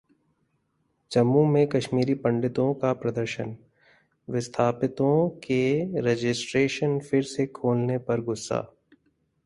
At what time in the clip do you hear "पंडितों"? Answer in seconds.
2.13-2.73